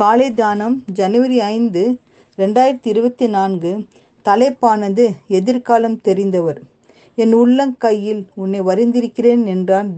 காலை 0.00 0.26
தானம் 0.34 0.74
ஜனவரி 0.98 1.38
ஐந்து 1.54 1.82
ரெண்டாயிரத்தி 2.38 2.88
இருபத்தி 2.92 3.26
நான்கு. 3.28 3.70
தலைப்பானது 4.26 5.04
எதிர்காலம் 5.38 5.96
தெரிந்தவர். 6.08 6.58
என் 7.14 7.34
உள்ளங்கையில் 7.34 8.20
உன்னை 8.34 8.60
வரிந்திருக்கிறேன் 8.60 9.42
என்றான் 9.54 9.90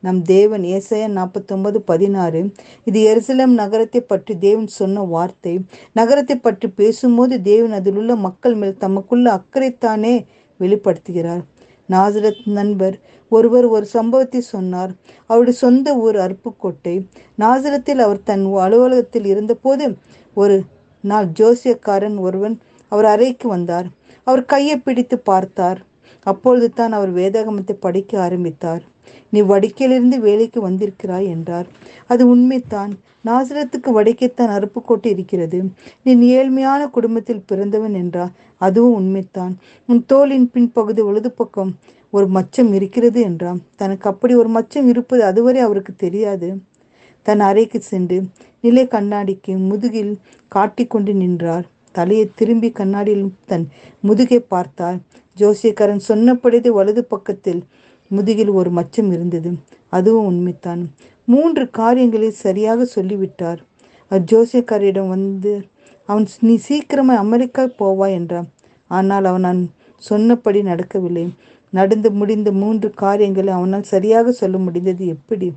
நம் 0.00 0.22
தேவன். 0.22 0.64
ஏசைய 0.76 1.08
நாற்பத்தொன்பது 1.08 1.80
பதினாறு. 1.90 2.40
இது 2.84 2.98
எருசலேம் 3.10 3.54
நகரத்தை 3.62 4.00
பற்றி 4.00 4.36
தேவன் 4.38 4.66
சொன்ன 4.66 5.04
வார்த்தை. 5.14 5.54
நகரத்தை 5.92 6.36
பற்றி 6.36 6.70
பேசும்போது 6.80 7.36
தேவன் 7.42 7.72
அதில் 7.72 7.96
உள்ள 7.96 8.16
மக்கள் 8.16 8.54
மேல் 8.54 8.76
தமக்குள்ள 8.80 9.38
அக்கறைத்தானே 9.38 10.14
வெளிப்படுத்துகிறார். 10.60 11.44
நாசரத் 11.90 12.46
நண்பர் 12.46 13.00
ஒருவர் 13.28 13.64
ஒரு 13.64 13.86
சம்பவத்தை 13.86 14.40
சொன்னார். 14.40 14.92
அவருடைய 15.26 15.58
சொந்த 15.58 15.96
ஊர் 15.96 16.16
அருப்புக்கோட்டை. 16.16 17.06
நாசரத்தில் 17.38 17.98
அவர் 17.98 18.22
தன் 18.22 18.44
அலுவலகத்தில் 18.54 19.24
இருந்தபோது 19.24 19.96
ஒரு 20.34 20.62
நாள் 21.00 21.26
ஜோசியக்காரன் 21.26 22.18
ஒருவன் 22.18 22.60
அவர் 22.88 23.04
அறைக்கு 23.04 23.48
வந்தார். 23.48 23.86
அவர் 24.24 24.44
கையை 24.44 24.76
பிடித்து 24.78 25.18
பார்த்தார். 25.18 25.86
அப்பொழுது 26.30 26.68
தான் 26.70 26.92
அவர் 26.92 27.12
வேதாகமத்தை 27.14 27.74
படிக்க 27.86 28.12
ஆரம்பித்தார். 28.26 28.82
நீ 29.32 29.40
வடிக்கையிலிருந்து 29.50 30.16
வேலைக்கு 30.26 30.58
வந்திருக்கிறாய் 30.60 31.28
என்றார். 31.34 31.68
அது 32.06 32.22
உண்மைத்தான் 32.34 32.92
நாசரத்துக்கு 33.24 33.90
வடிக்கைத்தான் 33.98 34.52
அருப்புக்கோட்டை 34.56 35.10
இருக்கிறது. 35.14 35.58
நீ 36.02 36.12
ஏழ்மையான 36.38 36.82
குடும்பத்தில் 36.96 37.46
பிறந்தவன் 37.46 37.96
என்றார். 38.02 38.32
அதுவும் 38.60 38.96
உண்மைத்தான் 39.00 39.54
உன் 39.88 40.02
தோளின் 40.12 40.48
பின்பகுதி 40.54 41.02
வலது 41.08 41.32
பக்கம் 41.32 41.72
ஒரு 42.12 42.26
மச்சம் 42.34 42.70
இருக்கிறது 42.72 43.20
என்றான் 43.20 43.58
தனக்கு 43.76 44.06
அப்படி 44.10 44.34
ஒரு 44.34 44.48
மச்சம் 44.48 44.86
இருப்பது 44.88 45.22
அதுவரை 45.24 45.60
அவருக்கு 45.60 45.92
தெரியாது. 45.96 46.48
தன் 47.26 47.42
அறைக்கு 47.48 47.78
சென்று 47.82 48.18
நிலை 48.64 48.84
கண்ணாடிக்கு 48.86 49.52
முதுகில் 49.70 50.12
காட்டிக்கொண்டு 50.52 51.12
நின்றார். 51.14 51.66
தலையை 51.98 52.26
திரும்பி 52.38 52.68
கண்ணாடியில் 52.78 53.26
தன் 53.50 53.66
முதுகை 54.00 54.40
பார்த்தார் 54.54 54.98
ஜோசியக்காரன் 55.36 56.06
சொன்னபடிது 56.08 56.68
வலது 56.78 57.02
பக்கத்தில் 57.12 57.60
முதுகில் 58.10 58.52
ஒரு 58.58 58.70
மச்சம் 58.78 59.10
இருந்தது. 59.16 59.50
அதுவும் 59.92 60.28
உண்மைத்தான் 60.30 60.82
மூன்று 61.28 61.64
காரியங்களை 61.78 62.30
சரியாக 62.44 62.86
சொல்லிவிட்டார். 62.96 63.60
அவர் 64.10 65.00
வந்து 65.14 65.52
அவன் 66.08 66.26
நீ 66.48 66.54
சீக்கிரமாக 66.66 67.22
அமெரிக்கா 67.24 67.64
போவா 67.80 68.06
என்றான். 68.18 68.48
ஆனால் 68.90 69.26
அவன் 69.30 69.46
நான் 69.48 69.60
சொன்னபடி 70.02 70.60
நடக்கவில்லை. 70.70 71.24
நடந்து 71.72 72.08
முடிந்த 72.18 72.50
மூன்று 72.60 72.88
காரியங்களை 73.02 73.50
அவனால் 73.56 73.90
சரியாக 73.92 74.32
சொல்ல 74.32 74.56
முடிந்தது 74.66 75.04
எப்படி? 75.16 75.48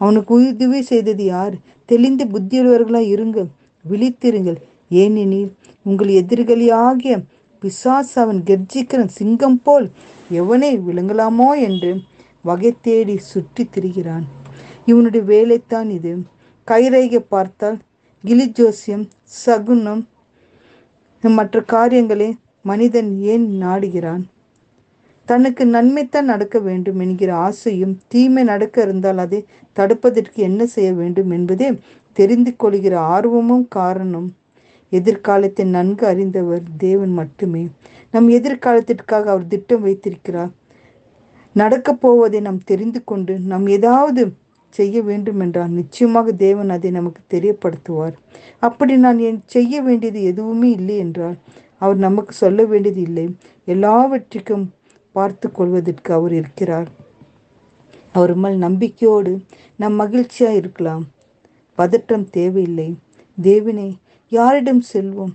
அவனுக்கு 0.00 0.32
உதவி 0.34 0.80
செய்தது 0.90 1.24
யார்? 1.24 1.54
தெளிந்த 1.88 2.24
புத்தியுள்ளவர்களாக 2.32 3.10
இருங்கள். 3.14 3.48
விழித்திருங்கள். 3.84 4.58
ஏனெனில் 4.90 5.50
உங்கள் 5.86 6.10
எதிர்கலியாகிய 6.20 7.14
பிசாஸ் 7.62 8.12
அவன் 8.22 8.40
கர்ஜிக்கிற 8.46 9.00
சிங்கம் 9.18 9.60
போல் 9.62 9.86
எவனை 10.30 10.70
விளங்கலாமோ 10.86 11.48
என்று 11.68 11.90
வகை 12.44 12.70
தேடி 12.80 13.16
சுற்றி 13.30 13.64
திரிகிறான். 13.64 14.26
இவனுடைய 14.86 15.22
வேலைத்தான் 15.32 15.88
இது. 15.90 16.12
கைரேகை 16.68 17.20
பார்த்தால் 17.28 17.78
கிளி 18.24 18.46
ஜோசியம் 18.50 19.04
சகுனம் 19.44 20.02
மற்ற 21.22 21.60
காரியங்களை 21.72 22.28
மனிதன் 22.62 23.10
ஏன் 23.32 23.46
நாடுகிறான்? 23.62 24.22
தனக்கு 25.28 25.64
நன்மைத்தான் 25.66 26.30
நடக்க 26.32 26.58
வேண்டும் 26.58 27.00
என்கிற 27.00 27.30
ஆசையும் 27.46 27.94
தீமை 28.08 28.42
நடக்க 28.42 28.76
இருந்தால் 28.82 29.18
அதை 29.18 29.40
தடுப்பதற்கு 29.76 30.38
என்ன 30.48 30.66
செய்ய 30.66 30.90
வேண்டும் 30.92 31.30
என்பதே 31.30 31.68
தெரிந்து 32.16 32.52
கொள்கிற 32.56 32.94
ஆர்வமும் 33.00 33.66
காரணம். 33.68 34.28
எதிர்காலத்தை 34.90 35.64
நன்கு 35.76 36.06
அறிந்தவர் 36.06 36.62
தேவன் 36.76 37.12
மட்டுமே. 37.12 37.62
நம் 38.10 38.28
எதிர்காலத்திற்காக 38.28 39.26
அவர் 39.32 39.46
திட்டம் 39.46 39.82
வைத்திருக்கிறார். 39.82 40.52
நடக்கப் 41.52 42.00
போவதை 42.00 42.40
நாம் 42.40 42.60
தெரிந்து 42.64 43.00
கொண்டு 43.04 43.38
நாம் 43.50 43.66
ஏதாவது 43.66 44.22
செய்ய 44.74 45.02
வேண்டும் 45.02 45.40
என்றால் 45.40 45.70
நிச்சயமாக 45.70 46.32
தேவன் 46.32 46.70
அதை 46.70 46.90
நமக்கு 46.90 47.22
தெரியப்படுத்துவார். 47.34 48.16
அப்படி 48.58 48.96
நான் 48.96 49.18
என் 49.18 49.40
செய்ய 49.46 49.82
வேண்டியது 49.82 50.20
எதுவுமே 50.22 50.70
இல்லை 50.70 50.96
என்றால் 50.96 51.36
அவர் 51.78 51.96
நமக்கு 51.96 52.32
சொல்ல 52.32 52.64
வேண்டியது 52.64 53.00
இல்லை. 53.00 53.26
எல்லாவற்றிற்கும் 53.64 54.66
பார்த்து 55.12 55.46
கொள்வதற்கு 55.52 56.10
அவர் 56.14 56.32
இருக்கிறார். 56.32 56.88
அவர் 58.12 58.34
மேல் 58.34 58.58
நம்பிக்கையோடு 58.58 59.32
நம் 59.76 59.94
மகிழ்ச்சியாக 59.94 60.54
இருக்கலாம். 60.54 61.02
பதற்றம் 61.78 62.30
தேவையில்லை. 62.30 62.88
தேவினை 63.38 63.88
யாரிடம் 64.32 64.82
செல்வோம்? 64.92 65.32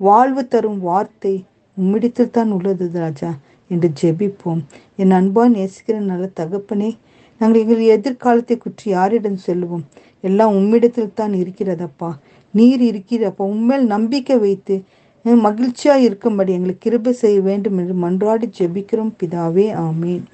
வாழ்வு 0.00 0.42
தரும் 0.52 0.80
வார்த்தை 0.88 1.34
உம்மிடத்தில் 1.76 2.34
தான் 2.36 2.50
உள்ளது 2.56 2.86
ராஜா 3.02 3.30
என்று 3.70 3.88
ஜெபிப்போம். 4.00 4.62
என் 5.02 5.14
அன்பான் 5.18 5.54
நேசிக்கிற 5.58 5.96
நல்ல 6.12 6.24
தகப்பனே 6.40 6.90
நாங்கள் 7.40 7.62
எங்கள் 7.62 7.92
எதிர்காலத்தை 7.96 8.56
குற்றி 8.64 8.86
யாரிடம் 8.96 9.38
செல்வோம்? 9.46 9.84
எல்லாம் 10.28 10.56
உம்மிடத்தில் 10.58 11.16
தான் 11.20 11.34
இருக்கிறதப்பா. 11.42 12.10
நீர் 12.54 12.82
இருக்கிறப்பா 12.88 13.44
உண்மையில் 13.54 13.86
நம்பிக்கை 13.94 14.36
வைத்து 14.46 14.74
மகிழ்ச்சியாக 15.46 16.04
இருக்கும்படி 16.06 16.52
எங்களுக்கு 16.58 16.84
கிருபை 16.84 17.12
செய்ய 17.22 17.38
வேண்டும் 17.48 17.76
என்று 17.80 17.94
மன்றாடி 18.04 18.46
ஜெபிக்கிறோம். 18.58 19.12
பிதாவே 19.20 19.66
ஆமேன். 19.86 20.24